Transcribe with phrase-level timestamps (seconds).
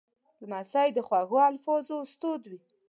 [0.41, 2.59] لمسی د خوږو الفاظو استاد وي.